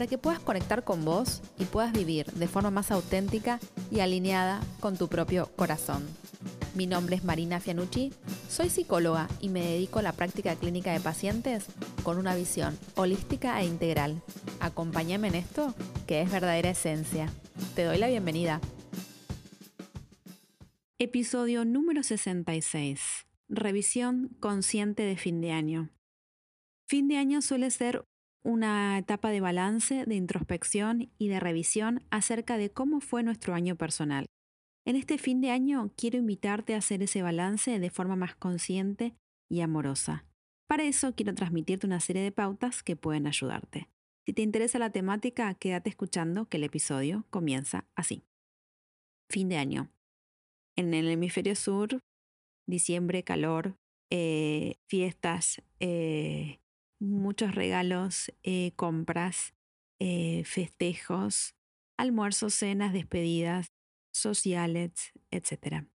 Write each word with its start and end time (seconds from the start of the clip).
para 0.00 0.08
que 0.08 0.16
puedas 0.16 0.40
conectar 0.40 0.82
con 0.82 1.04
vos 1.04 1.42
y 1.58 1.66
puedas 1.66 1.92
vivir 1.92 2.24
de 2.32 2.48
forma 2.48 2.70
más 2.70 2.90
auténtica 2.90 3.60
y 3.90 4.00
alineada 4.00 4.62
con 4.80 4.96
tu 4.96 5.08
propio 5.08 5.50
corazón. 5.56 6.08
Mi 6.74 6.86
nombre 6.86 7.16
es 7.16 7.22
Marina 7.22 7.60
Fianucci, 7.60 8.10
soy 8.48 8.70
psicóloga 8.70 9.28
y 9.42 9.50
me 9.50 9.60
dedico 9.60 9.98
a 9.98 10.02
la 10.02 10.14
práctica 10.14 10.56
clínica 10.56 10.90
de 10.94 11.00
pacientes 11.00 11.66
con 12.02 12.16
una 12.16 12.34
visión 12.34 12.78
holística 12.94 13.60
e 13.60 13.66
integral. 13.66 14.22
Acompáñame 14.58 15.28
en 15.28 15.34
esto, 15.34 15.74
que 16.06 16.22
es 16.22 16.32
verdadera 16.32 16.70
esencia. 16.70 17.30
Te 17.74 17.84
doy 17.84 17.98
la 17.98 18.08
bienvenida. 18.08 18.62
Episodio 20.98 21.66
número 21.66 22.02
66. 22.02 23.26
Revisión 23.50 24.34
consciente 24.40 25.02
de 25.02 25.18
fin 25.18 25.42
de 25.42 25.52
año. 25.52 25.90
Fin 26.88 27.06
de 27.06 27.18
año 27.18 27.42
suele 27.42 27.70
ser 27.70 28.06
una 28.42 28.98
etapa 28.98 29.30
de 29.30 29.40
balance, 29.40 30.04
de 30.06 30.14
introspección 30.14 31.10
y 31.18 31.28
de 31.28 31.40
revisión 31.40 32.02
acerca 32.10 32.56
de 32.58 32.70
cómo 32.70 33.00
fue 33.00 33.22
nuestro 33.22 33.54
año 33.54 33.76
personal. 33.76 34.26
En 34.86 34.96
este 34.96 35.18
fin 35.18 35.40
de 35.40 35.50
año 35.50 35.92
quiero 35.96 36.18
invitarte 36.18 36.74
a 36.74 36.78
hacer 36.78 37.02
ese 37.02 37.22
balance 37.22 37.78
de 37.78 37.90
forma 37.90 38.16
más 38.16 38.34
consciente 38.34 39.14
y 39.50 39.60
amorosa. 39.60 40.24
Para 40.68 40.84
eso 40.84 41.14
quiero 41.14 41.34
transmitirte 41.34 41.86
una 41.86 42.00
serie 42.00 42.22
de 42.22 42.32
pautas 42.32 42.82
que 42.82 42.96
pueden 42.96 43.26
ayudarte. 43.26 43.88
Si 44.26 44.32
te 44.32 44.42
interesa 44.42 44.78
la 44.78 44.90
temática, 44.90 45.52
quédate 45.54 45.90
escuchando 45.90 46.48
que 46.48 46.58
el 46.58 46.64
episodio 46.64 47.26
comienza 47.30 47.88
así. 47.96 48.22
Fin 49.28 49.48
de 49.48 49.56
año. 49.56 49.90
En 50.76 50.94
el 50.94 51.08
hemisferio 51.08 51.56
sur, 51.56 52.00
diciembre, 52.68 53.24
calor, 53.24 53.76
eh, 54.10 54.76
fiestas, 54.88 55.62
eh, 55.80 56.60
muchos 57.00 57.54
regalos, 57.54 58.32
eh, 58.42 58.72
compras, 58.76 59.54
festejos, 60.44 61.54
almuerzos, 61.98 62.54
cenas, 62.54 62.94
despedidas, 62.94 63.72
sociales, 64.12 65.12
etc. 65.30 65.86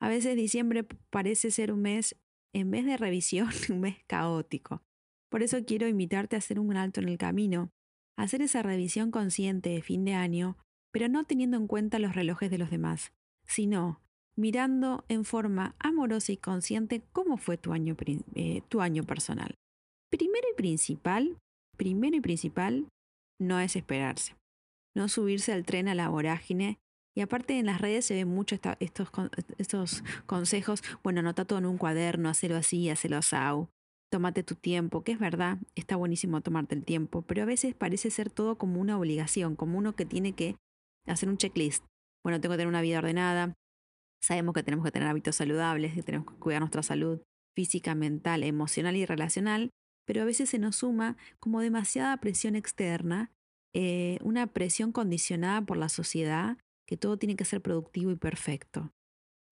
A 0.00 0.08
veces 0.08 0.36
diciembre 0.36 0.84
parece 1.10 1.50
ser 1.50 1.72
un 1.72 1.82
mes, 1.82 2.16
en 2.54 2.70
vez 2.70 2.84
de 2.84 2.96
revisión, 2.96 3.48
un 3.70 3.80
mes 3.80 3.96
caótico. 4.06 4.82
Por 5.30 5.42
eso 5.42 5.64
quiero 5.64 5.88
invitarte 5.88 6.36
a 6.36 6.38
hacer 6.38 6.58
un 6.58 6.76
alto 6.76 7.00
en 7.00 7.08
el 7.08 7.18
camino, 7.18 7.70
hacer 8.16 8.42
esa 8.42 8.62
revisión 8.62 9.10
consciente 9.10 9.70
de 9.70 9.82
fin 9.82 10.04
de 10.04 10.14
año, 10.14 10.56
pero 10.92 11.08
no 11.08 11.24
teniendo 11.24 11.56
en 11.56 11.66
cuenta 11.66 11.98
los 11.98 12.14
relojes 12.14 12.50
de 12.50 12.58
los 12.58 12.70
demás, 12.70 13.12
sino 13.46 14.00
mirando 14.36 15.04
en 15.08 15.24
forma 15.24 15.74
amorosa 15.78 16.32
y 16.32 16.36
consciente 16.36 17.02
cómo 17.12 17.36
fue 17.36 17.58
tu 17.58 17.72
año, 17.72 17.96
eh, 18.34 18.62
tu 18.68 18.80
año 18.80 19.04
personal. 19.04 19.54
Primero 20.10 20.46
y 20.52 20.56
principal, 20.56 21.38
primero 21.76 22.16
y 22.16 22.20
principal, 22.20 22.88
no 23.40 23.60
es 23.60 23.76
esperarse, 23.76 24.34
no 24.96 25.08
subirse 25.08 25.52
al 25.52 25.64
tren 25.64 25.88
a 25.88 25.94
la 25.94 26.08
vorágine. 26.08 26.78
Y 27.16 27.20
aparte 27.20 27.58
en 27.58 27.66
las 27.66 27.80
redes 27.80 28.04
se 28.04 28.14
ven 28.14 28.28
mucho 28.28 28.54
estos, 28.54 29.10
estos 29.58 30.04
consejos, 30.26 30.82
bueno, 31.02 31.20
anota 31.20 31.44
todo 31.44 31.58
en 31.58 31.66
un 31.66 31.76
cuaderno, 31.76 32.28
hazlo 32.28 32.56
así, 32.56 32.88
hazlo 32.90 33.16
así, 33.16 33.36
tómate 34.10 34.44
tu 34.44 34.54
tiempo, 34.54 35.02
que 35.02 35.12
es 35.12 35.18
verdad, 35.18 35.58
está 35.74 35.96
buenísimo 35.96 36.40
tomarte 36.42 36.76
el 36.76 36.84
tiempo, 36.84 37.22
pero 37.22 37.42
a 37.42 37.46
veces 37.46 37.74
parece 37.74 38.10
ser 38.10 38.30
todo 38.30 38.56
como 38.56 38.80
una 38.80 38.96
obligación, 38.96 39.56
como 39.56 39.78
uno 39.78 39.96
que 39.96 40.06
tiene 40.06 40.32
que 40.32 40.56
hacer 41.06 41.28
un 41.28 41.38
checklist. 41.38 41.84
Bueno, 42.24 42.40
tengo 42.40 42.52
que 42.52 42.58
tener 42.58 42.68
una 42.68 42.82
vida 42.82 42.98
ordenada, 42.98 43.56
Sabemos 44.20 44.54
que 44.54 44.62
tenemos 44.62 44.84
que 44.84 44.92
tener 44.92 45.08
hábitos 45.08 45.36
saludables, 45.36 45.94
que 45.94 46.02
tenemos 46.02 46.32
que 46.32 46.38
cuidar 46.38 46.60
nuestra 46.60 46.82
salud 46.82 47.20
física, 47.56 47.94
mental, 47.94 48.42
emocional 48.44 48.96
y 48.96 49.06
relacional, 49.06 49.70
pero 50.08 50.22
a 50.22 50.24
veces 50.24 50.48
se 50.48 50.58
nos 50.58 50.76
suma 50.76 51.18
como 51.38 51.60
demasiada 51.60 52.16
presión 52.16 52.56
externa, 52.56 53.30
eh, 53.74 54.16
una 54.22 54.46
presión 54.46 54.90
condicionada 54.90 55.60
por 55.60 55.76
la 55.76 55.90
sociedad, 55.90 56.56
que 56.86 56.96
todo 56.96 57.18
tiene 57.18 57.36
que 57.36 57.44
ser 57.44 57.60
productivo 57.60 58.10
y 58.10 58.16
perfecto. 58.16 58.90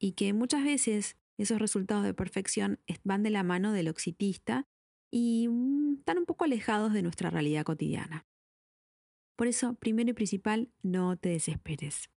Y 0.01 0.13
que 0.13 0.33
muchas 0.33 0.65
veces 0.65 1.19
esos 1.37 1.59
resultados 1.59 2.05
de 2.05 2.15
perfección 2.15 2.81
van 3.05 3.23
de 3.23 3.29
la 3.29 3.43
mano 3.43 3.73
del 3.73 3.89
oxitista 3.89 4.67
y 5.13 5.47
mm, 5.49 5.99
están 5.99 6.17
un 6.17 6.25
poco 6.25 6.45
alejados 6.45 6.95
de 6.95 7.03
nuestra 7.03 7.29
realidad 7.29 7.67
cotidiana. 7.67 8.25
Por 9.37 9.49
eso, 9.49 9.75
primero 9.75 10.09
y 10.09 10.15
principal, 10.15 10.73
no 10.83 11.19
te 11.19 11.29
desesperes. 11.29 12.09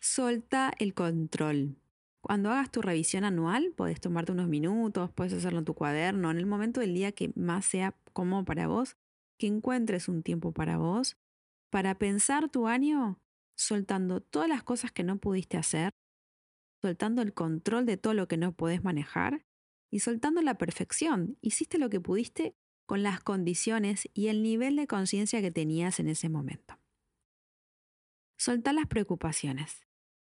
Solta 0.00 0.72
el 0.78 0.94
control. 0.94 1.81
Cuando 2.22 2.50
hagas 2.50 2.70
tu 2.70 2.82
revisión 2.82 3.24
anual, 3.24 3.72
puedes 3.76 4.00
tomarte 4.00 4.30
unos 4.30 4.48
minutos, 4.48 5.10
puedes 5.12 5.32
hacerlo 5.32 5.58
en 5.58 5.64
tu 5.64 5.74
cuaderno, 5.74 6.30
en 6.30 6.38
el 6.38 6.46
momento 6.46 6.80
del 6.80 6.94
día 6.94 7.10
que 7.10 7.32
más 7.34 7.64
sea 7.66 7.96
cómodo 8.12 8.44
para 8.44 8.68
vos, 8.68 8.96
que 9.38 9.48
encuentres 9.48 10.08
un 10.08 10.22
tiempo 10.22 10.52
para 10.52 10.78
vos, 10.78 11.16
para 11.68 11.98
pensar 11.98 12.48
tu 12.48 12.68
año, 12.68 13.20
soltando 13.56 14.20
todas 14.20 14.48
las 14.48 14.62
cosas 14.62 14.92
que 14.92 15.02
no 15.02 15.18
pudiste 15.18 15.56
hacer, 15.56 15.90
soltando 16.80 17.22
el 17.22 17.34
control 17.34 17.86
de 17.86 17.96
todo 17.96 18.14
lo 18.14 18.28
que 18.28 18.36
no 18.36 18.52
puedes 18.52 18.84
manejar 18.84 19.44
y 19.90 19.98
soltando 19.98 20.42
la 20.42 20.58
perfección. 20.58 21.38
Hiciste 21.40 21.78
lo 21.78 21.90
que 21.90 22.00
pudiste 22.00 22.54
con 22.86 23.02
las 23.02 23.20
condiciones 23.20 24.08
y 24.14 24.28
el 24.28 24.44
nivel 24.44 24.76
de 24.76 24.86
conciencia 24.86 25.40
que 25.40 25.50
tenías 25.50 25.98
en 25.98 26.08
ese 26.08 26.28
momento. 26.28 26.78
Soltar 28.38 28.74
las 28.74 28.86
preocupaciones. 28.86 29.86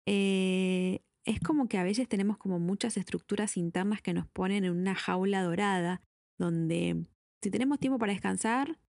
Eh, 0.07 1.03
es 1.25 1.40
como 1.40 1.68
que 1.68 1.78
a 1.78 1.84
veces 1.84 2.08
tenemos 2.08 2.38
como 2.38 2.59
muchas 2.59 2.97
estructuras 2.97 3.58
internas 3.58 4.02
que 4.02 4.13
nos 4.13 4.28
ponen 4.28 4.63
en 4.63 4.72
una 4.72 4.96
jaula 4.96 5.41
dorada, 5.41 6.02
donde 6.38 7.06
si 7.41 7.50
tenemos 7.50 7.80
tiempo 7.80 7.97
para 7.97 8.13
descansar, 8.13 8.80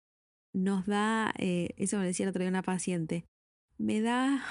nos 0.55 0.87
da, 0.87 1.33
eh, 1.39 1.71
eso 1.77 1.99
me 1.99 2.07
decía 2.07 2.25
el 2.25 2.31
otro 2.31 2.41
día 2.41 2.51
una 2.51 2.63
paciente, 2.63 3.27
me 3.79 4.01
da, 4.01 4.45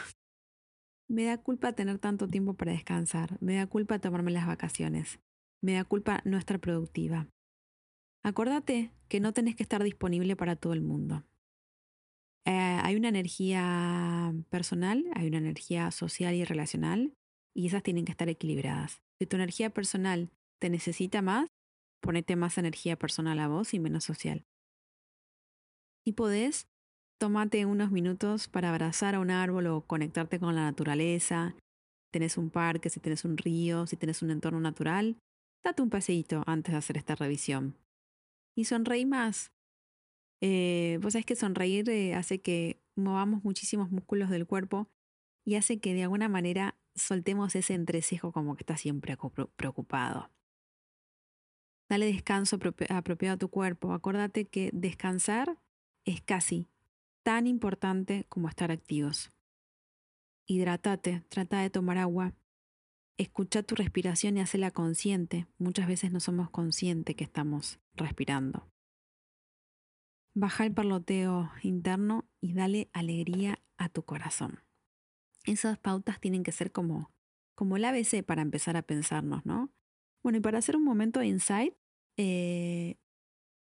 me 1.07 1.25
da 1.25 1.37
culpa 1.37 1.73
tener 1.73 1.99
tanto 1.99 2.27
tiempo 2.27 2.55
para 2.55 2.71
descansar, 2.71 3.37
me 3.39 3.55
da 3.55 3.67
culpa 3.67 3.99
tomarme 3.99 4.31
las 4.31 4.47
vacaciones, 4.47 5.19
me 5.61 5.73
da 5.73 5.83
culpa 5.83 6.21
no 6.25 6.37
estar 6.37 6.59
productiva. 6.59 7.27
Acordate 8.23 8.91
que 9.07 9.19
no 9.19 9.33
tenés 9.33 9.55
que 9.55 9.63
estar 9.63 9.83
disponible 9.83 10.35
para 10.35 10.55
todo 10.55 10.73
el 10.73 10.81
mundo. 10.81 11.23
Eh, 12.45 12.79
hay 12.83 12.95
una 12.95 13.09
energía 13.09 14.33
personal, 14.49 15.05
hay 15.13 15.27
una 15.27 15.37
energía 15.37 15.91
social 15.91 16.33
y 16.33 16.43
relacional, 16.43 17.13
y 17.55 17.67
esas 17.67 17.81
tienen 17.81 18.05
que 18.05 18.11
estar 18.11 18.29
equilibradas. 18.29 19.01
Si 19.17 19.25
tu 19.25 19.37
energía 19.37 19.69
personal 19.69 20.29
te 20.59 20.69
necesita 20.69 21.21
más, 21.21 21.49
ponete 22.01 22.35
más 22.35 22.57
energía 22.57 22.97
personal 22.97 23.39
a 23.39 23.47
vos 23.47 23.73
y 23.73 23.79
menos 23.79 24.03
social. 24.03 24.45
Si 26.03 26.11
podés, 26.11 26.67
tómate 27.17 27.65
unos 27.65 27.91
minutos 27.91 28.47
para 28.47 28.69
abrazar 28.69 29.15
a 29.15 29.19
un 29.19 29.31
árbol 29.31 29.67
o 29.67 29.81
conectarte 29.81 30.39
con 30.39 30.53
la 30.53 30.63
naturaleza. 30.63 31.55
Tenés 32.11 32.37
un 32.37 32.49
parque, 32.49 32.89
si 32.89 32.99
tenés 32.99 33.25
un 33.25 33.37
río, 33.37 33.87
si 33.87 33.95
tenés 33.95 34.21
un 34.21 34.31
entorno 34.31 34.59
natural, 34.59 35.17
date 35.63 35.81
un 35.81 35.89
paseíto 35.89 36.43
antes 36.45 36.73
de 36.73 36.77
hacer 36.77 36.97
esta 36.97 37.15
revisión. 37.15 37.75
Y 38.55 38.65
sonreí 38.65 39.05
más. 39.05 39.51
Eh, 40.41 40.99
vos 41.01 41.13
sabés 41.13 41.25
que 41.25 41.35
sonreír 41.35 41.89
eh, 41.89 42.13
hace 42.13 42.41
que 42.41 42.81
movamos 42.95 43.43
muchísimos 43.43 43.89
músculos 43.89 44.29
del 44.29 44.45
cuerpo 44.45 44.87
y 45.45 45.55
hace 45.55 45.79
que 45.79 45.93
de 45.93 46.03
alguna 46.03 46.29
manera 46.29 46.77
soltemos 46.95 47.55
ese 47.55 47.73
entrecejo 47.73 48.31
como 48.31 48.55
que 48.55 48.63
está 48.63 48.77
siempre 48.77 49.17
preocupado. 49.55 50.31
Dale 51.87 52.07
descanso 52.07 52.57
apropiado 52.89 53.35
a 53.35 53.37
tu 53.37 53.49
cuerpo. 53.49 53.93
Acordate 53.93 54.45
que 54.45 54.71
descansar 54.73 55.59
es 56.03 56.21
casi 56.21 56.67
tan 57.23 57.45
importante 57.45 58.25
como 58.29 58.49
estar 58.49 58.71
activos. 58.71 59.31
Hidratate, 60.47 61.23
trata 61.29 61.59
de 61.59 61.69
tomar 61.69 61.97
agua. 61.97 62.33
Escucha 63.17 63.63
tu 63.63 63.75
respiración 63.75 64.37
y 64.37 64.41
hacela 64.41 64.71
consciente. 64.71 65.47
Muchas 65.57 65.87
veces 65.87 66.11
no 66.11 66.19
somos 66.19 66.49
conscientes 66.49 67.15
que 67.15 67.23
estamos 67.23 67.79
respirando. 67.93 68.67
Baja 70.33 70.65
el 70.65 70.73
parloteo 70.73 71.51
interno 71.61 72.25
y 72.41 72.53
dale 72.53 72.89
alegría 72.93 73.59
a 73.77 73.89
tu 73.89 74.03
corazón 74.03 74.65
esas 75.45 75.77
pautas 75.77 76.19
tienen 76.19 76.41
que 76.43 76.51
ser 76.51 76.71
como, 76.71 77.11
como 77.55 77.77
el 77.77 77.85
ABC 77.85 78.23
para 78.23 78.41
empezar 78.41 78.77
a 78.77 78.81
pensarnos, 78.81 79.45
¿no? 79.45 79.71
Bueno, 80.23 80.39
y 80.39 80.41
para 80.41 80.57
hacer 80.57 80.75
un 80.75 80.83
momento 80.83 81.19
de 81.19 81.27
insight, 81.27 81.75
eh, 82.17 82.95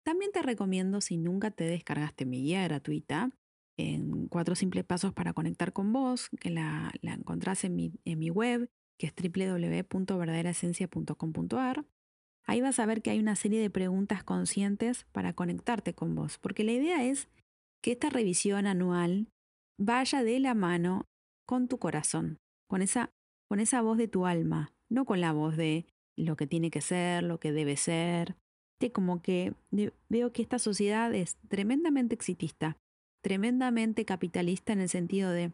también 0.06 0.32
te 0.32 0.42
recomiendo, 0.42 1.02
si 1.02 1.18
nunca 1.18 1.52
te 1.52 1.66
descargaste 1.66 2.26
mi 2.26 2.44
guía 2.44 2.64
gratuita, 2.64 3.32
en 3.78 4.28
cuatro 4.28 4.56
simples 4.56 4.86
pasos 4.86 5.12
para 5.14 5.34
conectar 5.34 5.74
con 5.74 5.92
vos, 5.92 6.30
que 6.40 6.50
la, 6.50 6.94
la 7.02 7.14
encontrás 7.14 7.66
en 7.66 7.76
mi, 7.76 7.92
en 8.06 8.20
mi 8.20 8.30
web, 8.30 8.70
que 8.98 9.08
es 9.08 9.14
www.verdaderaesencia.com.ar. 9.16 11.86
Ahí 12.48 12.62
vas 12.62 12.80
a 12.80 12.86
ver 12.86 13.02
que 13.02 13.10
hay 13.10 13.20
una 13.20 13.36
serie 13.36 13.60
de 13.60 13.70
preguntas 13.70 14.24
conscientes 14.24 15.06
para 15.12 15.34
conectarte 15.34 15.94
con 15.94 16.16
vos, 16.16 16.38
porque 16.38 16.64
la 16.64 16.72
idea 16.74 17.04
es 17.04 17.28
que 17.84 17.92
esta 17.92 18.10
revisión 18.10 18.68
anual 18.68 19.28
vaya 19.78 20.24
de 20.24 20.40
la 20.40 20.54
mano 20.54 21.06
con 21.46 21.68
tu 21.68 21.78
corazón, 21.78 22.40
con 22.68 22.82
esa, 22.82 23.12
con 23.48 23.60
esa 23.60 23.82
voz 23.82 23.98
de 23.98 24.08
tu 24.08 24.26
alma, 24.26 24.74
no 24.90 25.06
con 25.06 25.22
la 25.22 25.32
voz 25.32 25.58
de 25.58 25.86
lo 26.18 26.36
que 26.36 26.48
tiene 26.48 26.72
que 26.72 26.82
ser, 26.82 27.24
lo 27.24 27.40
que 27.40 27.52
debe 27.52 27.78
ser. 27.78 28.36
De 28.80 28.92
como 28.92 29.22
que 29.22 29.54
veo 30.10 30.34
que 30.34 30.42
esta 30.42 30.60
sociedad 30.60 31.14
es 31.14 31.38
tremendamente 31.48 32.14
exitista, 32.14 32.78
tremendamente 33.24 34.06
capitalista 34.06 34.74
en 34.74 34.82
el 34.82 34.90
sentido 34.90 35.32
de 35.32 35.54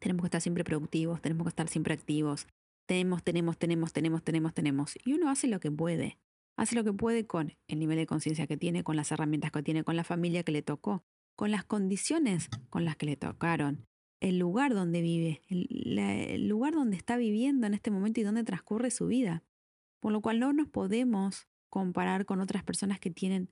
tenemos 0.00 0.22
que 0.22 0.26
estar 0.26 0.40
siempre 0.40 0.64
productivos, 0.64 1.20
tenemos 1.20 1.44
que 1.46 1.48
estar 1.48 1.68
siempre 1.68 1.94
activos, 1.94 2.46
tenemos, 2.86 3.22
tenemos, 3.22 3.58
tenemos, 3.58 3.92
tenemos, 3.92 4.22
tenemos, 4.22 4.54
tenemos. 4.54 4.98
Y 5.04 5.14
uno 5.14 5.30
hace 5.30 5.48
lo 5.48 5.60
que 5.60 5.70
puede. 5.70 6.18
Hace 6.56 6.76
lo 6.76 6.84
que 6.84 6.92
puede 6.92 7.26
con 7.26 7.54
el 7.66 7.78
nivel 7.80 7.96
de 7.96 8.06
conciencia 8.06 8.46
que 8.46 8.56
tiene, 8.56 8.84
con 8.84 8.94
las 8.94 9.10
herramientas 9.10 9.50
que 9.50 9.62
tiene, 9.62 9.82
con 9.82 9.96
la 9.96 10.04
familia 10.04 10.44
que 10.44 10.52
le 10.52 10.62
tocó, 10.62 11.02
con 11.36 11.50
las 11.50 11.64
condiciones 11.64 12.48
con 12.70 12.84
las 12.84 12.96
que 12.96 13.06
le 13.06 13.16
tocaron, 13.16 13.86
el 14.24 14.38
lugar 14.38 14.72
donde 14.72 15.02
vive, 15.02 15.42
el, 15.48 16.48
lugar 16.48 16.72
donde 16.72 16.96
está 16.96 17.18
viviendo 17.18 17.66
en 17.66 17.74
este 17.74 17.90
momento 17.90 18.20
y 18.20 18.22
donde 18.22 18.42
transcurre 18.42 18.90
su 18.90 19.06
vida. 19.06 19.42
Por 20.00 20.12
lo 20.12 20.22
cual 20.22 20.40
no 20.40 20.54
nos 20.54 20.66
podemos 20.66 21.46
comparar 21.68 22.24
con 22.24 22.40
otras 22.40 22.64
personas 22.64 22.98
que 22.98 23.10
tienen 23.10 23.50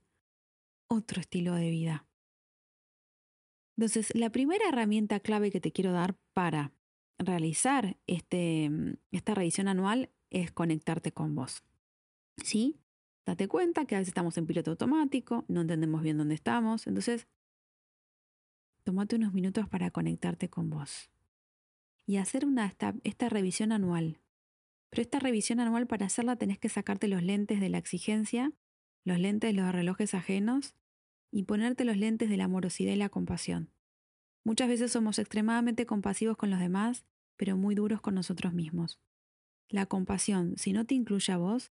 otro 0.87 1.21
estilo 1.21 1.53
de 1.53 1.69
vida. 1.69 2.07
Entonces, 3.77 4.15
la 4.15 4.31
primera 4.31 4.67
herramienta 4.67 5.19
clave 5.19 5.51
que 5.51 5.59
te 5.59 5.71
quiero 5.71 5.91
dar 5.91 6.15
para 6.33 6.71
realizar 7.19 7.97
este, 8.07 8.69
mm, 8.69 8.93
esta 9.11 9.35
revisión 9.35 9.67
anual 9.67 10.09
es 10.31 10.51
conectarte 10.51 11.11
con 11.11 11.35
vos. 11.35 11.63
¿Sí? 12.43 12.79
Date 13.27 13.47
cuenta 13.47 13.85
que 13.85 13.95
a 13.95 13.99
veces 13.99 14.09
estamos 14.09 14.37
en 14.39 14.47
piloto 14.47 14.71
automático, 14.71 15.45
no 15.47 15.61
entendemos 15.61 16.01
bien 16.01 16.17
dónde 16.17 16.33
estamos, 16.33 16.87
entonces 16.87 17.27
tómate 18.83 19.15
unos 19.15 19.33
minutos 19.33 19.67
para 19.67 19.91
conectarte 19.91 20.49
con 20.49 20.69
vos 20.69 21.09
y 22.05 22.17
hacer 22.17 22.45
una, 22.45 22.65
esta, 22.65 22.95
esta 23.03 23.29
revisión 23.29 23.71
anual. 23.71 24.19
Pero 24.89 25.01
esta 25.01 25.19
revisión 25.19 25.59
anual 25.59 25.87
para 25.87 26.05
hacerla 26.05 26.35
tenés 26.35 26.59
que 26.59 26.69
sacarte 26.69 27.07
los 27.07 27.23
lentes 27.23 27.59
de 27.59 27.69
la 27.69 27.77
exigencia, 27.77 28.51
los 29.05 29.19
lentes 29.19 29.49
de 29.49 29.61
los 29.61 29.71
relojes 29.71 30.13
ajenos 30.13 30.75
y 31.31 31.43
ponerte 31.43 31.85
los 31.85 31.97
lentes 31.97 32.29
de 32.29 32.37
la 32.37 32.45
amorosidad 32.45 32.93
y 32.93 32.97
la 32.97 33.09
compasión. 33.09 33.71
Muchas 34.43 34.67
veces 34.67 34.91
somos 34.91 35.19
extremadamente 35.19 35.85
compasivos 35.85 36.37
con 36.37 36.49
los 36.49 36.59
demás, 36.59 37.05
pero 37.37 37.57
muy 37.57 37.75
duros 37.75 38.01
con 38.01 38.13
nosotros 38.13 38.53
mismos. 38.53 38.99
La 39.69 39.85
compasión, 39.85 40.55
si 40.57 40.73
no 40.73 40.85
te 40.85 40.95
incluye 40.95 41.31
a 41.31 41.37
vos, 41.37 41.71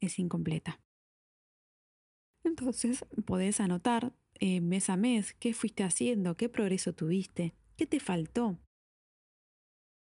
es 0.00 0.18
incompleta. 0.18 0.80
Entonces, 2.42 3.04
podés 3.24 3.60
anotar 3.60 4.12
eh, 4.44 4.60
mes 4.60 4.90
a 4.90 4.96
mes 4.96 5.34
qué 5.34 5.54
fuiste 5.54 5.84
haciendo, 5.84 6.36
qué 6.36 6.48
progreso 6.48 6.92
tuviste, 6.92 7.54
qué 7.76 7.86
te 7.86 8.00
faltó, 8.00 8.58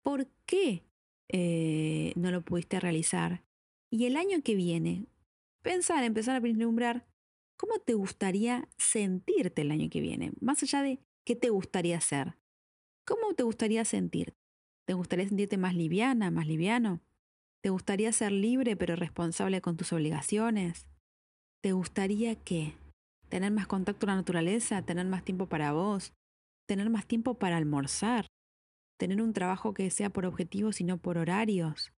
por 0.02 0.26
qué 0.46 0.84
eh, 1.28 2.14
no 2.16 2.30
lo 2.30 2.40
pudiste 2.40 2.80
realizar. 2.80 3.44
Y 3.90 4.06
el 4.06 4.16
año 4.16 4.42
que 4.42 4.54
viene, 4.54 5.06
pensar, 5.60 6.02
empezar 6.02 6.34
a 6.34 6.40
vislumbrar 6.40 7.06
cómo 7.58 7.78
te 7.78 7.92
gustaría 7.92 8.70
sentirte 8.78 9.60
el 9.60 9.70
año 9.70 9.90
que 9.90 10.00
viene, 10.00 10.32
más 10.40 10.62
allá 10.62 10.80
de 10.80 10.98
¿Qué 11.24 11.36
te 11.36 11.50
gustaría 11.50 11.98
hacer? 11.98 12.38
¿Cómo 13.04 13.34
te 13.34 13.42
gustaría 13.42 13.84
sentir? 13.84 14.34
¿Te 14.86 14.94
gustaría 14.94 15.28
sentirte 15.28 15.58
más 15.58 15.76
liviana, 15.76 16.30
más 16.30 16.46
liviano? 16.48 17.00
¿Te 17.60 17.68
gustaría 17.68 18.10
ser 18.12 18.32
libre 18.32 18.76
pero 18.76 18.96
responsable 18.96 19.60
con 19.60 19.76
tus 19.76 19.92
obligaciones? 19.92 20.88
¿Te 21.60 21.72
gustaría 21.72 22.34
qué? 22.34 22.74
¿Tener 23.32 23.50
más 23.50 23.66
contacto 23.66 24.00
con 24.00 24.10
la 24.10 24.16
naturaleza? 24.16 24.82
¿Tener 24.82 25.06
más 25.06 25.24
tiempo 25.24 25.48
para 25.48 25.72
vos? 25.72 26.12
¿Tener 26.68 26.90
más 26.90 27.06
tiempo 27.06 27.38
para 27.38 27.56
almorzar? 27.56 28.26
¿Tener 28.98 29.22
un 29.22 29.32
trabajo 29.32 29.72
que 29.72 29.88
sea 29.90 30.10
por 30.10 30.26
objetivos 30.26 30.82
y 30.82 30.84
no 30.84 30.98
por 30.98 31.16
horarios? 31.16 31.94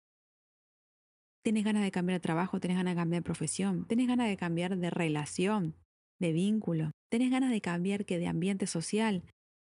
¿Tienes 1.44 1.66
ganas 1.66 1.82
de 1.82 1.92
cambiar 1.92 2.20
de 2.20 2.24
trabajo? 2.24 2.60
¿Tienes 2.60 2.78
ganas 2.78 2.94
de 2.94 3.02
cambiar 3.02 3.24
de 3.24 3.26
profesión? 3.26 3.88
¿Tienes 3.88 4.08
ganas 4.08 4.30
de 4.30 4.38
cambiar 4.38 4.78
de 4.78 4.90
relación? 4.92 5.76
de 6.20 6.32
vínculo, 6.32 6.92
tenés 7.10 7.32
ganas 7.32 7.52
de 7.52 7.62
cambiar 7.62 8.06
que 8.06 8.18
de 8.18 8.28
ambiente 8.28 8.66
social, 8.66 9.24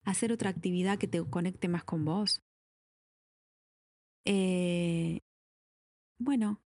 hacer 0.04 0.31
otra 0.31 0.50
actividad 0.51 1.00
que 1.00 1.07
te 1.07 1.24
conecte 1.27 1.68
más 1.68 1.83
con 1.83 2.06
vos. 2.06 2.42
Eh, 4.25 5.19
bueno, 6.19 6.62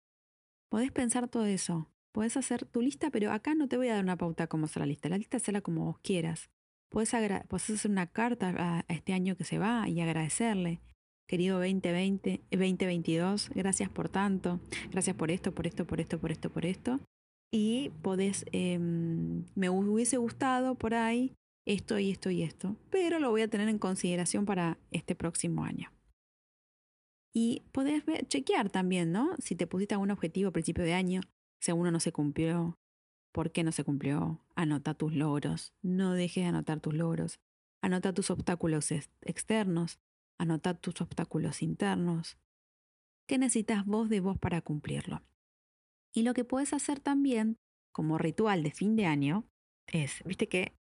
podés 0.70 0.92
pensar 0.92 1.28
todo 1.28 1.46
eso. 1.46 1.88
Podés 2.16 2.38
hacer 2.38 2.66
tu 2.66 2.82
lista, 2.82 3.10
pero 3.12 3.32
acá 3.34 3.56
no 3.56 3.68
te 3.68 3.76
voy 3.76 3.90
a 3.90 3.96
dar 3.96 4.04
una 4.04 4.16
pauta 4.16 4.48
como 4.48 4.66
hacer 4.66 4.80
la 4.80 4.86
lista. 4.86 5.10
La 5.10 5.18
lista 5.18 5.38
será 5.38 5.60
como 5.60 5.84
vos 5.84 6.00
quieras. 6.00 6.50
Podés, 6.90 7.12
podés 7.50 7.70
hacer 7.70 7.92
una 7.92 8.08
carta 8.08 8.56
a, 8.58 8.86
este 8.88 9.12
año 9.12 9.36
que 9.36 9.44
se 9.44 9.60
va 9.60 9.90
y 9.90 10.00
agradecerle. 10.00 10.80
Querido 11.28 11.58
2020, 11.60 12.42
2022, 12.52 13.50
gracias 13.50 13.90
por 13.90 14.08
tanto. 14.08 14.62
Gracias 14.92 15.16
por 15.18 15.30
esto, 15.30 15.54
por 15.54 15.68
esto, 15.68 15.86
por 15.86 16.00
esto, 16.00 16.18
por 16.18 16.32
esto, 16.32 16.50
por 16.50 16.66
esto 16.66 17.00
y 17.56 17.90
podés, 18.02 18.46
em, 18.52 19.46
me 19.56 19.70
hubiese 19.70 20.18
gustado 20.18 20.76
por 20.76 20.94
ahí 20.94 21.34
esto 21.66 21.98
y 21.98 22.12
esto 22.12 22.30
y 22.30 22.44
esto, 22.44 22.76
pero 22.90 23.20
lo 23.20 23.32
voy 23.32 23.44
a 23.44 23.48
tener 23.48 23.70
en 23.70 23.80
consideración 23.80 24.46
para 24.46 24.78
este 24.92 25.16
próximo 25.16 25.64
año. 25.64 25.90
Y 27.34 27.64
podés 27.72 28.04
chequear 28.28 28.70
también, 28.70 29.14
¿no? 29.14 29.36
Si 29.40 29.56
te 29.56 29.68
pusiste 29.68 29.94
algún 29.94 30.12
objetivo 30.12 30.50
a 30.50 30.52
principio 30.52 30.84
de 30.84 30.94
año, 30.94 31.22
si 31.66 31.72
uno 31.72 31.90
no 31.90 32.00
se 32.00 32.12
cumplió, 32.12 32.78
por 33.34 33.52
qué 33.52 33.64
no 33.64 33.72
se 33.72 33.84
cumplió, 33.84 34.40
anota 34.56 34.94
tus 34.94 35.16
logros, 35.16 35.74
no 35.82 36.14
dejes 36.14 36.44
de 36.44 36.50
anotar 36.50 36.80
tus 36.80 36.94
logros, 36.94 37.40
anota 37.82 38.14
tus 38.14 38.30
obstáculos 38.30 38.92
externos, 38.92 40.00
anota 40.38 40.76
tus 40.76 41.02
obstáculos 41.02 41.64
internos. 41.64 42.38
¿Qué 43.28 43.40
necesitas 43.40 43.84
vos 43.84 44.10
de 44.10 44.20
vos 44.20 44.38
para 44.38 44.62
cumplirlo? 44.62 45.24
Y 46.14 46.22
lo 46.22 46.36
que 46.36 46.46
puedes 46.46 46.72
hacer 46.72 47.00
también 47.00 47.58
como 47.92 48.20
ritual 48.20 48.62
de 48.62 48.70
fin 48.70 48.96
de 48.96 49.08
año 49.08 49.48
es, 49.88 50.24
viste 50.24 50.48
que 50.48 50.76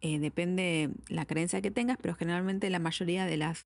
eh, 0.00 0.20
depende 0.20 0.90
la 1.08 1.26
creencia 1.26 1.60
que 1.60 1.72
tengas, 1.72 1.98
pero 2.00 2.14
generalmente 2.14 2.70
la 2.70 2.78
mayoría 2.78 3.26
de 3.26 3.38
las, 3.38 3.66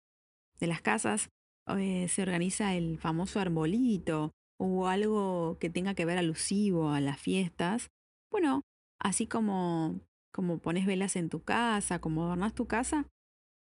de 0.61 0.69
las 0.69 0.81
casas 0.81 1.28
eh, 1.76 2.07
se 2.07 2.23
organiza 2.23 2.76
el 2.76 3.00
famoso 3.00 3.40
arbolito 3.40 4.31
o 4.64 4.87
algo 4.87 5.59
que 5.59 5.71
tenga 5.71 5.95
que 5.95 6.04
ver 6.04 6.19
alusivo 6.19 6.90
a 6.90 7.00
las 7.00 7.19
fiestas. 7.19 7.90
Bueno, 8.31 8.62
así 9.00 9.26
como, 9.26 10.00
como 10.33 10.59
pones 10.59 10.87
velas 10.87 11.16
en 11.16 11.28
tu 11.28 11.42
casa, 11.42 12.00
como 12.00 12.23
adornas 12.23 12.54
tu 12.54 12.69
casa, 12.69 13.09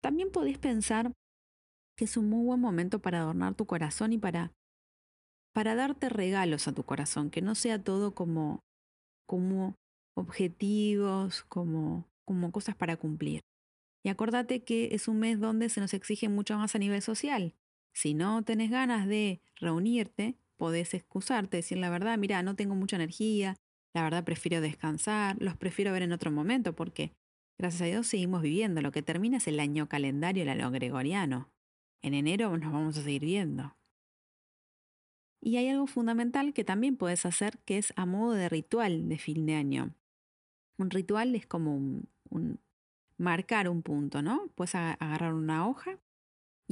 también 0.03 0.33
podés 0.33 0.59
pensar 0.59 1.12
que 1.97 2.07
es 2.07 2.17
un 2.17 2.29
muy 2.29 2.45
buen 2.45 2.59
momento 2.59 3.01
para 3.01 3.21
adornar 3.21 3.55
tu 3.55 3.65
corazón 3.65 4.12
y 4.12 4.19
para 4.19 4.51
para 5.55 5.75
darte 5.75 6.09
regalos 6.09 6.67
a 6.67 6.73
tu 6.73 6.83
corazón, 6.83 7.31
que 7.31 7.43
no 7.43 7.55
sea 7.55 7.85
todo 7.85 8.15
como, 8.15 8.61
como 9.29 9.75
objetivos, 10.17 11.43
como, 11.43 12.09
como 12.25 12.51
cosas 12.51 12.75
para 12.75 12.97
cumplir. 12.97 13.43
Y 14.03 14.09
acordate 14.09 14.65
que 14.65 14.95
es 14.95 15.09
un 15.09 15.19
mes 15.19 15.39
donde 15.39 15.69
se 15.69 15.83
nos 15.83 15.93
exige 15.93 16.31
mucho 16.31 16.57
más 16.57 16.75
a 16.75 16.79
nivel 16.79 17.03
social. 17.03 17.55
Si 17.95 18.15
no 18.15 18.43
tenés 18.43 18.71
ganas 18.71 19.07
de 19.07 19.43
reunirte, 19.57 20.39
podés 20.62 20.95
excusarte, 20.95 21.57
decir 21.57 21.78
la 21.78 21.90
verdad, 21.90 22.16
mira, 22.19 22.40
no 22.45 22.54
tengo 22.54 22.76
mucha 22.76 22.95
energía, 22.95 23.57
la 23.97 24.04
verdad 24.04 24.23
prefiero 24.23 24.61
descansar, 24.61 25.37
los 25.42 25.57
prefiero 25.57 25.90
ver 25.90 26.02
en 26.02 26.12
otro 26.12 26.31
momento 26.31 26.73
porque, 26.73 27.11
gracias 27.59 27.83
a 27.83 27.87
Dios, 27.87 28.07
seguimos 28.07 28.42
viviendo. 28.42 28.81
Lo 28.81 28.92
que 28.92 29.02
termina 29.02 29.38
es 29.38 29.49
el 29.49 29.59
año 29.59 29.88
calendario, 29.88 30.45
el 30.45 30.50
año 30.50 30.71
gregoriano. 30.71 31.50
En 32.00 32.14
enero 32.14 32.57
nos 32.57 32.73
vamos 32.73 32.97
a 32.97 33.02
seguir 33.02 33.23
viendo. 33.23 33.76
Y 35.40 35.57
hay 35.57 35.69
algo 35.69 35.88
fundamental 35.88 36.54
que 36.54 36.62
también 36.62 36.97
puedes 36.97 37.26
hacer 37.26 37.59
que 37.64 37.78
es 37.78 37.92
a 37.97 38.07
modo 38.07 38.35
de 38.35 38.49
ritual 38.49 39.09
de 39.09 39.19
fin 39.19 39.45
de 39.47 39.57
año. 39.57 39.97
Un 40.78 40.90
ritual 40.90 41.35
es 41.35 41.45
como 41.45 41.75
un, 41.75 42.61
marcar 43.19 43.69
un 43.69 43.83
punto, 43.83 44.23
¿no? 44.23 44.47
Puedes 44.54 44.76
agarrar 44.76 45.35
una 45.35 45.66
hoja 45.66 45.99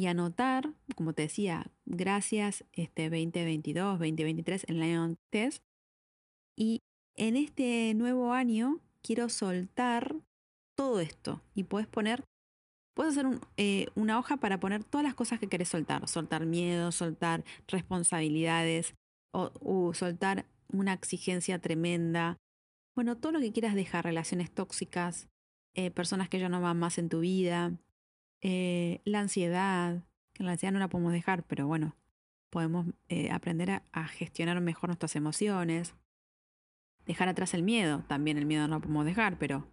y 0.01 0.07
anotar, 0.07 0.73
como 0.97 1.13
te 1.13 1.23
decía, 1.23 1.71
gracias 1.85 2.65
este 2.73 3.11
2022, 3.11 3.99
2023 3.99 4.65
en 4.69 4.77
el 4.77 4.83
año 4.83 5.03
antes. 5.03 5.61
Y 6.57 6.81
en 7.17 7.37
este 7.37 7.93
nuevo 7.95 8.33
año 8.33 8.81
quiero 9.03 9.29
soltar 9.29 10.17
todo 10.75 11.01
esto 11.01 11.43
y 11.55 11.65
puedes 11.65 11.87
poner 11.87 12.25
Puedes 12.95 13.17
hacer 13.17 13.41
eh, 13.57 13.87
una 13.95 14.19
hoja 14.19 14.39
para 14.39 14.59
poner 14.59 14.85
todas 14.85 15.05
las 15.05 15.15
cosas 15.15 15.39
que 15.39 15.49
querés 15.49 15.69
soltar. 15.69 16.07
Soltar 16.09 16.45
miedo, 16.45 16.93
soltar 16.93 17.45
responsabilidades 17.69 18.95
o 19.33 19.95
soltar 19.95 20.45
una 20.69 20.93
exigencia 20.93 21.61
tremenda. 21.61 22.37
Bueno, 22.95 23.17
todo 23.17 23.33
lo 23.33 23.41
que 23.41 23.53
quieras 23.53 23.75
dejar, 23.75 24.05
relaciones 24.05 24.51
tóxicas, 24.51 25.29
eh, 25.75 25.91
personas 25.91 26.29
que 26.29 26.41
ya 26.41 26.49
no 26.49 26.61
van 26.61 26.79
más 26.79 26.99
en 26.99 27.09
tu 27.09 27.21
vida, 27.21 27.79
eh, 28.43 29.01
la 29.05 29.21
ansiedad, 29.21 30.03
que 30.33 30.45
la 30.45 30.53
ansiedad 30.53 30.73
no 30.73 30.79
la 30.79 30.89
podemos 30.89 31.13
dejar, 31.13 31.45
pero 31.45 31.67
bueno, 31.67 31.97
podemos 32.51 32.87
eh, 33.09 33.31
aprender 33.31 33.83
a, 33.93 34.09
gestionar 34.09 34.61
mejor 34.61 34.89
nuestras 34.89 35.17
emociones, 35.17 35.95
dejar 37.07 37.29
atrás 37.29 37.55
el 37.55 37.63
miedo, 37.63 38.05
también 38.09 38.37
el 38.37 38.47
miedo 38.47 38.67
no 38.69 38.77
lo 38.77 38.81
podemos 38.81 39.05
dejar, 39.05 39.39
pero 39.39 39.67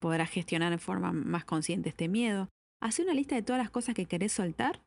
podrás 0.00 0.30
gestionar 0.30 0.72
en 0.72 0.78
forma 0.78 1.12
más 1.12 1.44
consciente 1.44 1.88
este 1.88 2.08
miedo. 2.08 2.48
Haz 2.80 2.98
una 2.98 3.14
lista 3.14 3.34
de 3.34 3.42
todas 3.42 3.60
las 3.60 3.70
cosas 3.70 3.94
que 3.94 4.06
querés 4.06 4.32
soltar 4.32 4.82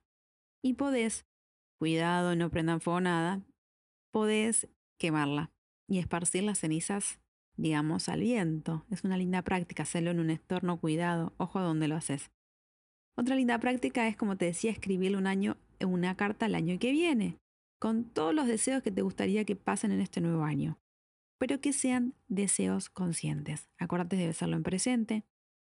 y 0.62 0.74
podés, 0.74 1.26
cuidado, 1.80 2.36
no 2.36 2.50
prendan 2.50 2.82
fuego 2.82 3.02
nada, 3.02 3.42
podés 4.12 4.68
quemarla 5.00 5.52
y 5.88 6.00
esparcir 6.00 6.44
las 6.44 6.60
cenizas, 6.60 7.20
digamos, 7.56 8.10
al 8.10 8.22
viento. 8.22 8.86
Es 8.92 9.04
una 9.04 9.18
linda 9.18 9.42
práctica 9.42 9.84
hacerlo 9.84 10.12
en 10.12 10.20
un 10.20 10.30
entorno 10.30 10.80
cuidado, 10.80 11.34
ojo 11.38 11.60
a 11.60 11.64
dónde 11.64 11.88
lo 11.88 11.96
haces. 11.96 12.32
Otra 13.20 13.36
linda 13.36 13.60
práctica 13.60 14.08
es, 14.08 14.16
como 14.16 14.38
te 14.38 14.46
decía, 14.46 14.72
escribirle 14.72 15.18
un 15.18 15.28
año, 15.28 15.58
una 15.86 16.16
carta 16.16 16.46
al 16.46 16.56
año 16.56 16.80
que 16.80 16.92
viene, 16.92 17.38
con 17.78 18.06
todos 18.06 18.34
los 18.34 18.48
deseos 18.48 18.82
que 18.82 18.92
te 18.92 19.02
gustaría 19.02 19.44
que 19.44 19.58
pasen 19.58 19.92
en 19.92 20.00
este 20.00 20.22
nuevo 20.22 20.44
año, 20.44 20.80
pero 21.38 21.60
que 21.60 21.74
sean 21.74 22.14
deseos 22.30 22.90
conscientes. 22.90 23.68
Acuérdate 23.78 24.16
de 24.16 24.30
hacerlo 24.30 24.56
en 24.56 24.64
presente, 24.64 25.26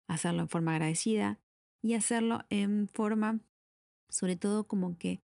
hacerlo 0.07 0.43
en 0.43 0.47
forma 0.47 0.71
agradecida 0.71 1.41
y 1.83 1.95
hacerlo 1.95 2.45
en 2.49 2.87
forma, 2.87 3.41
sobre 4.09 4.37
todo 4.37 4.65
como 4.65 4.97
que 4.97 5.21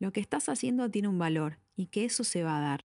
lo 0.00 0.12
que 0.12 0.20
estás 0.20 0.48
haciendo 0.48 0.88
tiene 0.92 1.08
un 1.08 1.18
valor 1.18 1.58
y 1.74 1.86
que 1.86 2.04
eso 2.04 2.22
se 2.22 2.44
va 2.44 2.58
a 2.58 2.60
dar, 2.60 2.86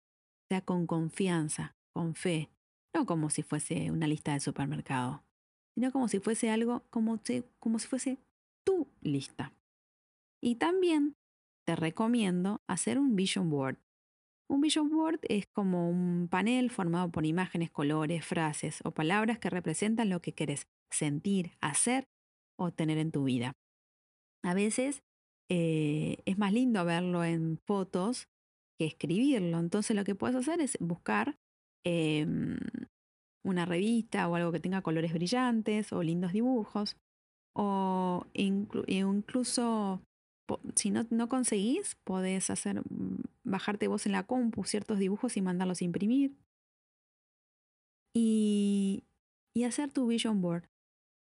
sea 0.49 0.61
con 0.61 0.87
confianza, 0.87 1.75
con 1.93 2.15
fe, 2.15 2.49
no 2.95 3.07
como 3.07 3.29
si 3.29 3.43
fuese 3.43 3.91
una 3.91 4.07
lista 4.07 4.35
de 4.35 4.41
supermercado, 4.41 5.25
sino 5.75 5.91
como 5.91 6.07
si 6.07 6.21
fuese 6.21 6.49
algo, 6.51 6.85
como, 6.91 7.21
como 7.59 7.81
si 7.81 7.89
fuese 7.89 8.19
tu 8.69 8.87
lista. 9.01 9.55
Y 10.43 10.57
también 10.57 11.17
te 11.67 11.75
recomiendo 11.75 12.61
hacer 12.69 12.99
un 12.99 13.17
vision 13.17 13.49
board. 13.49 13.79
Un 14.51 14.61
vision 14.61 14.91
board 14.91 15.21
es 15.23 15.47
como 15.47 15.89
un 15.89 16.29
panel 16.31 16.71
formado 16.71 17.11
por 17.11 17.25
imágenes, 17.25 17.71
colores, 17.71 18.27
frases 18.27 18.81
o 18.85 18.91
palabras 18.91 19.39
que 19.39 19.49
representan 19.49 20.11
lo 20.11 20.21
que 20.21 20.35
quieres 20.35 20.67
sentir, 20.91 21.53
hacer 21.63 22.05
o 22.59 22.71
tener 22.71 22.99
en 22.99 23.11
tu 23.11 23.25
vida. 23.25 23.55
A 24.45 24.53
veces 24.53 25.03
eh, 25.51 26.19
es 26.27 26.37
más 26.37 26.53
lindo 26.53 26.85
verlo 26.85 27.25
en 27.25 27.59
fotos 27.67 28.29
que 28.79 28.85
escribirlo. 28.85 29.61
Entonces 29.61 29.97
lo 29.97 30.05
que 30.05 30.15
puedes 30.15 30.37
hacer 30.37 30.61
es 30.61 30.77
buscar 30.79 31.37
em, 31.87 32.59
una 33.47 33.65
revista 33.65 34.29
o 34.29 34.35
algo 34.35 34.53
que 34.53 34.61
tenga 34.61 34.83
colores 34.83 35.15
brillantes 35.15 35.91
o 35.95 36.03
lindos 36.03 36.35
dibujos. 36.35 36.99
O 37.61 38.25
incluso 38.35 40.01
si 40.75 40.91
no, 40.91 41.07
no 41.11 41.29
conseguís, 41.29 41.97
podés 42.05 42.51
hacer, 42.51 42.81
mm, 42.81 43.23
bajarte 43.45 43.89
vos 43.89 44.07
en 44.07 44.13
la 44.13 44.25
compu 44.25 44.65
ciertos 44.65 44.99
dibujos 44.99 45.37
y 45.37 45.43
mandarlos 45.43 45.81
a 45.83 45.85
imprimir. 45.85 46.37
Y, 48.15 49.05
y 49.55 49.65
hacer 49.65 49.93
tu 49.93 50.07
vision 50.07 50.41
board 50.41 50.69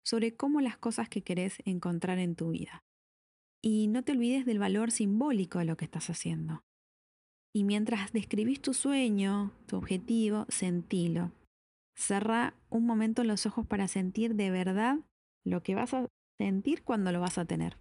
sobre 0.05 0.37
cómo 0.37 0.61
las 0.61 0.77
cosas 0.77 1.09
que 1.09 1.23
querés 1.23 1.59
encontrar 1.65 2.19
en 2.19 2.37
tu 2.37 2.51
vida. 2.51 2.85
Y 3.63 3.89
no 3.89 4.05
te 4.05 4.13
olvides 4.13 4.47
del 4.47 4.59
valor 4.59 4.91
simbólico 4.91 5.59
de 5.59 5.65
lo 5.65 5.77
que 5.77 5.85
estás 5.85 6.11
haciendo. 6.11 6.63
Y 7.55 7.65
mientras 7.65 8.13
describís 8.13 8.61
tu 8.61 8.75
sueño, 8.75 9.53
tu 9.67 9.77
objetivo, 9.77 10.45
sentilo. 10.49 11.33
Cerra 11.97 12.55
un 12.69 12.85
momento 12.85 13.25
los 13.25 13.47
ojos 13.47 13.67
para 13.67 13.89
sentir 13.89 14.35
de 14.35 14.51
verdad 14.51 14.99
lo 15.45 15.63
que 15.63 15.75
vas 15.75 15.95
a 15.95 16.07
sentir 16.39 16.83
cuando 16.85 17.13
lo 17.13 17.21
vas 17.21 17.39
a 17.39 17.45
tener. 17.45 17.79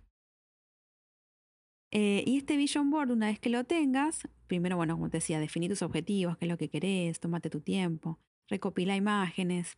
Eh, 1.91 2.23
y 2.25 2.37
este 2.37 2.57
vision 2.57 2.89
board, 2.89 3.11
una 3.11 3.27
vez 3.27 3.39
que 3.39 3.49
lo 3.49 3.63
tengas, 3.63 4.27
primero, 4.47 4.75
bueno, 4.75 4.95
como 4.95 5.09
te 5.09 5.17
decía, 5.17 5.39
definir 5.39 5.69
tus 5.69 5.81
objetivos, 5.81 6.37
qué 6.37 6.45
es 6.45 6.51
lo 6.51 6.57
que 6.57 6.69
querés, 6.69 7.19
tómate 7.19 7.49
tu 7.49 7.61
tiempo, 7.61 8.19
recopila 8.49 8.95
imágenes 8.95 9.77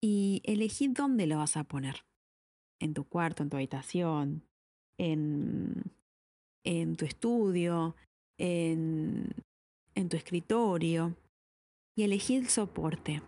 y 0.00 0.42
elegí 0.44 0.88
dónde 0.88 1.26
lo 1.26 1.38
vas 1.38 1.56
a 1.56 1.64
poner 1.64 2.04
en 2.80 2.94
tu 2.94 3.04
cuarto, 3.04 3.42
en 3.42 3.50
tu 3.50 3.56
habitación, 3.56 4.44
en, 4.98 5.82
en 6.64 6.96
tu 6.96 7.04
estudio, 7.04 7.96
en, 8.38 9.34
en 9.94 10.08
tu 10.08 10.16
escritorio 10.16 11.16
y 11.96 12.02
elegí 12.02 12.36
el 12.36 12.48
soporte. 12.48 13.22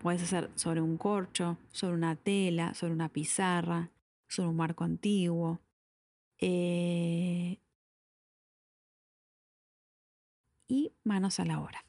Puedes 0.00 0.22
hacer 0.22 0.50
sobre 0.54 0.80
un 0.80 0.96
corcho, 0.98 1.58
sobre 1.72 1.94
una 1.94 2.16
tela, 2.16 2.74
sobre 2.74 2.92
una 2.92 3.08
pizarra, 3.08 3.90
sobre 4.28 4.50
un 4.50 4.56
marco 4.56 4.84
antiguo. 4.84 5.60
Eh, 6.38 7.58
y 10.68 10.92
manos 11.04 11.40
a 11.40 11.44
la 11.44 11.60
obra. 11.60 11.84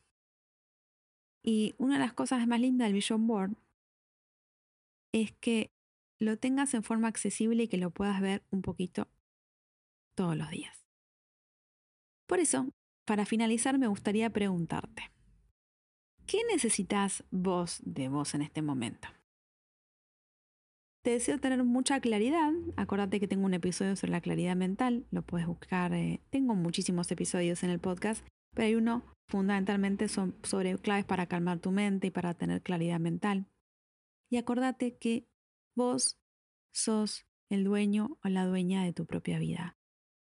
Y 1.44 1.76
una 1.78 1.96
de 1.96 2.00
las 2.00 2.14
cosas 2.14 2.46
más 2.48 2.60
lindas 2.60 2.88
del 2.88 2.94
Vision 2.94 3.28
Board 3.28 3.56
es 5.14 5.32
que 5.34 5.72
lo 6.20 6.38
tengas 6.38 6.74
en 6.74 6.84
forma 6.84 7.08
accesible 7.08 7.64
y 7.64 7.68
que 7.68 7.78
lo 7.78 7.92
puedas 7.92 8.22
ver 8.22 8.44
un 8.52 8.62
poquito 8.62 9.08
todos 10.16 10.36
los 10.36 10.50
días. 10.50 10.86
Por 12.28 12.40
eso, 12.40 12.68
para 13.06 13.26
finalizar, 13.26 13.78
me 13.78 13.88
gustaría 13.88 14.30
preguntarte, 14.30 15.12
¿qué 16.28 16.40
necesitas 16.52 17.24
vos 17.32 17.82
de 17.84 18.10
vos 18.10 18.36
en 18.36 18.44
este 18.44 18.62
momento? 18.62 19.08
Te 21.04 21.12
deseo 21.12 21.40
tener 21.40 21.64
mucha 21.64 22.00
claridad. 22.02 22.52
Acordate 22.76 23.20
que 23.20 23.28
tengo 23.28 23.46
un 23.46 23.54
episodio 23.54 23.96
sobre 23.96 24.12
la 24.12 24.22
claridad 24.22 24.56
mental. 24.56 25.08
Lo 25.10 25.22
puedes 25.22 25.48
buscar. 25.48 25.94
Eh, 25.94 26.22
tengo 26.30 26.54
muchísimos 26.54 27.10
episodios 27.12 27.64
en 27.64 27.70
el 27.70 27.80
podcast, 27.80 28.28
pero 28.54 28.68
hay 28.68 28.76
uno 28.76 29.04
fundamentalmente 29.30 30.08
sobre 30.10 30.78
claves 30.78 31.06
para 31.06 31.28
calmar 31.28 31.60
tu 31.60 31.72
mente 31.72 32.08
y 32.08 32.12
para 32.12 32.34
tener 32.34 32.62
claridad 32.62 33.00
mental. 33.00 33.48
Y 34.30 34.38
acordate 34.38 34.98
que 34.98 35.26
Vos 35.78 36.20
sos 36.74 37.28
el 37.52 37.64
dueño 37.64 38.18
o 38.24 38.30
la 38.30 38.48
dueña 38.48 38.84
de 38.84 38.94
tu 38.94 39.06
propia 39.06 39.38
vida. 39.38 39.78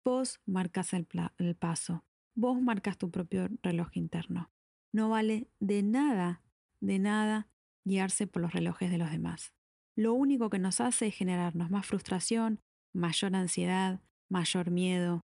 Vos 0.02 0.40
marcas 0.46 0.94
el, 0.94 1.06
el 1.36 1.54
paso. 1.56 2.06
Vos 2.34 2.58
marcas 2.58 2.96
tu 2.96 3.10
propio 3.10 3.50
reloj 3.62 3.90
interno. 3.92 4.50
No 4.92 5.08
vale 5.08 5.48
de 5.58 5.82
nada, 5.82 6.42
de 6.80 6.98
nada 6.98 7.48
guiarse 7.84 8.26
por 8.26 8.42
los 8.42 8.52
relojes 8.52 8.90
de 8.90 8.98
los 8.98 9.10
demás. 9.10 9.54
Lo 9.96 10.14
único 10.14 10.50
que 10.50 10.58
nos 10.58 10.80
hace 10.80 11.08
es 11.08 11.14
generarnos 11.14 11.70
más 11.70 11.86
frustración, 11.86 12.60
mayor 12.94 13.34
ansiedad, 13.34 14.00
mayor 14.30 14.70
miedo, 14.70 15.22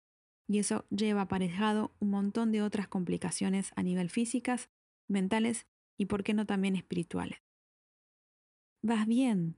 y 0.48 0.58
eso 0.58 0.84
lleva 0.90 1.22
aparejado 1.22 1.94
un 2.00 2.10
montón 2.10 2.52
de 2.52 2.62
otras 2.62 2.88
complicaciones 2.88 3.72
a 3.76 3.82
nivel 3.82 4.10
físicas, 4.10 4.68
mentales 5.08 5.66
y, 5.98 6.06
por 6.06 6.22
qué 6.22 6.34
no, 6.34 6.46
también 6.46 6.76
espirituales. 6.76 7.38
Vas 8.82 9.06
bien, 9.06 9.56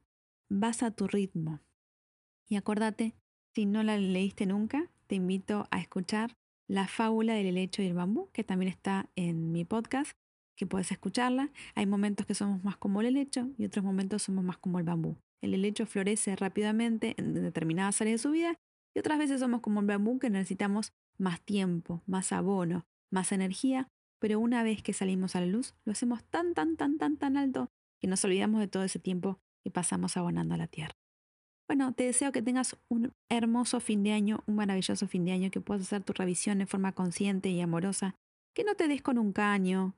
vas 0.49 0.83
a 0.83 0.93
tu 0.93 1.09
ritmo. 1.09 1.61
Y 2.49 2.57
acordate, 2.57 3.17
si 3.55 3.67
no 3.67 3.83
la 3.83 3.97
leíste 3.97 4.47
nunca, 4.47 4.91
te 5.09 5.17
invito 5.17 5.67
a 5.71 5.81
escuchar 5.81 6.37
la 6.69 6.89
fábula 6.89 7.35
del 7.35 7.47
helecho 7.47 7.83
y 7.83 7.87
el 7.87 7.95
bambú, 7.95 8.29
que 8.33 8.45
también 8.45 8.71
está 8.71 9.09
en 9.17 9.53
mi 9.53 9.65
podcast, 9.65 10.13
que 10.57 10.67
puedes 10.67 10.91
escucharla. 10.91 11.51
Hay 11.75 11.87
momentos 11.87 12.27
que 12.27 12.35
somos 12.35 12.65
más 12.65 12.77
como 12.77 13.01
el 13.01 13.09
helecho 13.09 13.51
y 13.59 13.67
otros 13.67 13.85
momentos 13.85 14.23
somos 14.23 14.45
más 14.45 14.59
como 14.59 14.79
el 14.79 14.85
bambú. 14.85 15.17
El 15.43 15.55
helecho 15.55 15.87
florece 15.87 16.35
rápidamente 16.35 17.15
en 17.19 17.35
determinadas 17.35 18.01
áreas 18.01 18.21
de 18.21 18.23
su 18.23 18.31
vida 18.31 18.59
y 18.95 18.99
otras 18.99 19.19
veces 19.19 19.41
somos 19.41 19.61
como 19.61 19.81
el 19.81 19.87
bambú 19.87 20.19
que 20.19 20.31
necesitamos 20.31 20.93
más 21.19 21.41
tiempo, 21.43 22.03
más 22.07 22.33
abono, 22.33 22.87
más 23.11 23.33
energía, 23.33 23.89
pero 24.19 24.41
una 24.41 24.63
vez 24.63 24.83
que 24.83 24.93
salimos 24.93 25.37
a 25.37 25.41
la 25.41 25.47
luz, 25.47 25.75
lo 25.85 25.93
hacemos 25.93 26.25
tan, 26.25 26.55
tan, 26.55 26.77
tan, 26.77 26.99
tan, 26.99 27.17
tan 27.17 27.37
alto 27.37 27.71
que 28.01 28.09
nos 28.09 28.25
olvidamos 28.25 28.61
de 28.61 28.69
todo 28.69 28.85
ese 28.85 28.99
tiempo 28.99 29.39
y 29.65 29.71
pasamos 29.71 30.17
abonando 30.17 30.55
a 30.55 30.59
la 30.59 30.67
tierra. 30.67 30.95
Bueno, 31.69 31.93
te 31.95 32.05
deseo 32.05 32.31
que 32.31 32.43
tengas 32.43 32.77
un 32.89 33.13
hermoso 33.29 33.81
fin 33.81 34.03
de 34.05 34.13
año, 34.13 34.45
un 34.47 34.55
maravilloso 34.55 35.09
fin 35.09 35.25
de 35.25 35.33
año, 35.33 35.51
que 35.51 35.61
puedas 35.61 35.83
hacer 35.83 36.05
tu 36.05 36.13
revisión 36.13 36.59
de 36.59 36.67
forma 36.67 36.93
consciente 36.93 37.49
y 37.49 37.61
amorosa, 37.61 38.15
que 38.55 38.63
no 38.63 38.77
te 38.77 38.87
des 38.87 39.03
con 39.03 39.19
un 39.19 39.33
caño, 39.33 39.97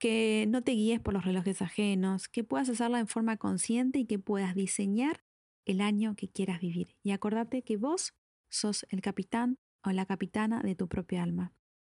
que 0.00 0.46
no 0.48 0.62
te 0.62 0.72
guíes 0.72 1.00
por 1.00 1.14
los 1.14 1.24
relojes 1.24 1.62
ajenos, 1.62 2.28
que 2.28 2.42
puedas 2.42 2.68
hacerla 2.68 2.98
en 2.98 3.06
forma 3.06 3.36
consciente 3.36 4.00
y 4.00 4.06
que 4.06 4.18
puedas 4.18 4.56
diseñar 4.56 5.20
el 5.66 5.80
año 5.80 6.16
que 6.16 6.28
quieras 6.28 6.60
vivir. 6.60 6.96
Y 7.02 7.12
acordate 7.12 7.62
que 7.62 7.76
vos 7.76 8.12
sos 8.50 8.84
el 8.90 9.00
capitán 9.00 9.56
o 9.84 9.90
la 9.92 10.06
capitana 10.06 10.60
de 10.62 10.74
tu 10.74 10.88
propia 10.88 11.22
alma. 11.22 11.52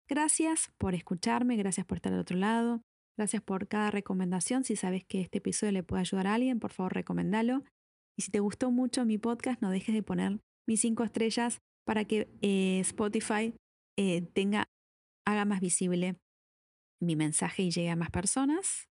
Gracias 0.08 0.70
por 0.78 0.94
escucharme, 0.94 1.56
gracias 1.56 1.86
por 1.86 1.96
estar 1.96 2.12
al 2.12 2.20
otro 2.20 2.36
lado. 2.36 2.82
Gracias 3.16 3.42
por 3.42 3.66
cada 3.66 3.90
recomendación. 3.90 4.62
Si 4.62 4.76
sabes 4.76 5.04
que 5.04 5.22
este 5.22 5.38
episodio 5.38 5.72
le 5.72 5.82
puede 5.82 6.00
ayudar 6.00 6.26
a 6.26 6.34
alguien, 6.34 6.60
por 6.60 6.72
favor, 6.72 6.92
recomendalo. 6.92 7.64
Y 8.18 8.22
si 8.22 8.30
te 8.30 8.40
gustó 8.40 8.70
mucho 8.70 9.04
mi 9.04 9.18
podcast, 9.18 9.60
no 9.60 9.70
dejes 9.70 9.94
de 9.94 10.02
poner 10.02 10.40
mis 10.66 10.80
cinco 10.80 11.04
estrellas 11.04 11.60
para 11.84 12.04
que 12.04 12.28
eh, 12.42 12.80
Spotify 12.80 13.54
eh, 13.96 14.22
tenga, 14.32 14.68
haga 15.24 15.44
más 15.44 15.60
visible 15.60 16.16
mi 17.00 17.14
mensaje 17.16 17.62
y 17.62 17.70
llegue 17.70 17.90
a 17.90 17.96
más 17.96 18.10
personas. 18.10 18.88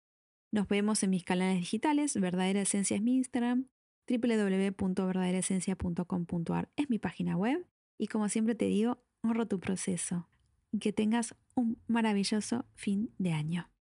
Nos 0.53 0.69
vemos 0.69 1.03
en 1.03 1.11
mis 1.11 1.25
canales 1.25 1.59
digitales. 1.59 2.21
Verdadera 2.21 2.61
Esencia 2.61 2.95
es 2.97 3.03
mi 3.03 3.17
Instagram. 3.17 3.67
www.verdaderaesencia.com.ar 4.09 6.71
es 6.77 6.91
mi 6.91 6.99
página 6.99 7.37
web. 7.37 7.67
Y 7.99 8.09
como 8.09 8.29
siempre 8.29 8.55
te 8.55 8.67
digo, 8.67 9.03
honro 9.23 9.47
tu 9.47 9.59
proceso. 9.61 10.29
Y 10.73 10.81
que 10.81 10.93
tengas 10.93 11.35
un 11.55 11.81
maravilloso 11.87 12.67
fin 12.75 13.15
de 13.19 13.33
año. 13.33 13.72